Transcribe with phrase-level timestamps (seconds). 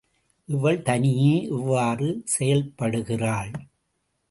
[0.49, 3.51] இவள் தனியே இவ்வாறு செயல்படுகிறாள்.